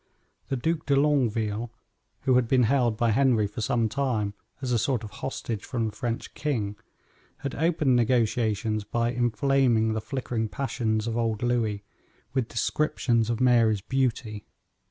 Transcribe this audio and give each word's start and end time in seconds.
The 0.49 0.55
Duc 0.55 0.87
de 0.87 0.95
Longueville, 0.95 1.69
who 2.21 2.33
had 2.33 2.47
been 2.47 2.63
held 2.63 2.97
by 2.97 3.11
Henry 3.11 3.45
for 3.45 3.61
some 3.61 3.87
time 3.87 4.33
as 4.59 4.71
a 4.71 4.79
sort 4.79 5.03
of 5.03 5.11
hostage 5.21 5.63
from 5.63 5.85
the 5.91 5.95
French 5.95 6.33
king, 6.33 6.75
had 7.45 7.53
opened 7.53 7.97
negotiations 7.97 8.83
by 8.83 9.11
inflaming 9.11 9.93
the 9.93 10.01
flickering 10.01 10.49
passions 10.49 11.05
of 11.05 11.17
old 11.17 11.43
Louis 11.43 11.83
with 12.33 12.47
descriptions 12.47 13.29
of 13.29 13.39
Mary's 13.39 13.81
beauty. 13.81 14.43